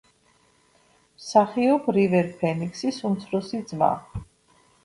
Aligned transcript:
მსახიობ 1.19 1.91
რივერ 1.97 2.31
ფენიქსის 2.41 2.99
უმცროსი 3.11 3.63
ძმა. 3.75 3.95